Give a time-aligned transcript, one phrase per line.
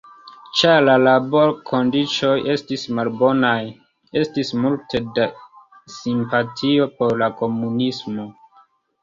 [0.59, 3.53] Ĉar la laborkondiĉoj estis malbonaj,
[4.23, 5.29] estis multe da
[5.99, 8.29] simpatio por la komunismo.